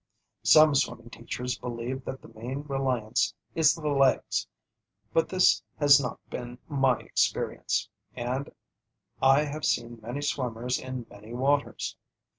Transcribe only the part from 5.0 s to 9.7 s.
but this has not been my experience, and I have